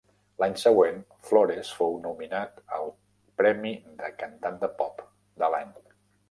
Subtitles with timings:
[0.43, 0.95] L'any següent,
[1.27, 2.89] Flores fou nominat al
[3.43, 5.05] premi de Cantant de pop
[5.45, 5.79] de l'any.